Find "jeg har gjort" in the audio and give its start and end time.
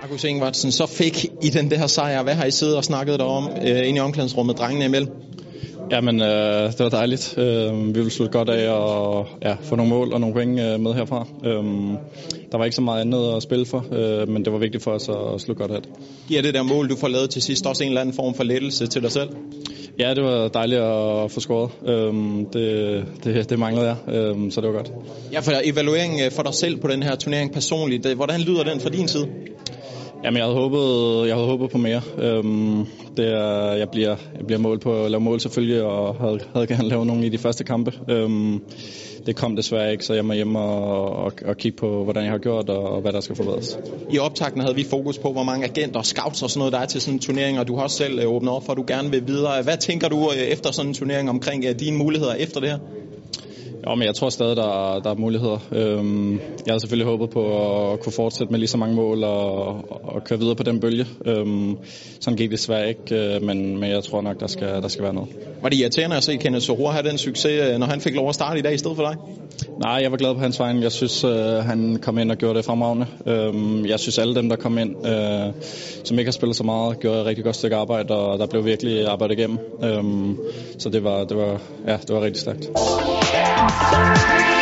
42.24-42.70